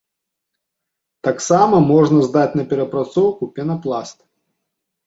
[1.27, 4.21] Таксама можна здаць на перапрацоўку пенапласт.